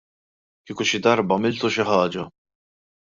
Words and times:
Kieku 0.69 0.87
xi 0.91 1.01
darba 1.07 1.37
għamiltu 1.37 1.73
xi 1.77 1.85
ħaġa! 1.91 2.29